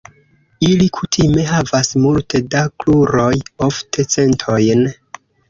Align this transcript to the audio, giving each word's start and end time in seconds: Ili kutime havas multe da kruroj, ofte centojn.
Ili 0.67 0.85
kutime 0.95 1.43
havas 1.49 1.91
multe 2.05 2.41
da 2.55 2.63
kruroj, 2.85 3.29
ofte 3.69 4.09
centojn. 4.17 4.85